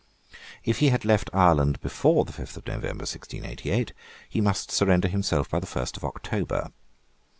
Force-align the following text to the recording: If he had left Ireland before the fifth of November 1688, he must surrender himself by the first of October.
If 0.65 0.79
he 0.79 0.89
had 0.89 1.05
left 1.05 1.29
Ireland 1.31 1.79
before 1.79 2.25
the 2.25 2.33
fifth 2.33 2.57
of 2.57 2.65
November 2.65 3.03
1688, 3.03 3.93
he 4.27 4.41
must 4.41 4.71
surrender 4.71 5.07
himself 5.07 5.47
by 5.51 5.59
the 5.59 5.67
first 5.67 5.95
of 5.95 6.03
October. 6.03 6.71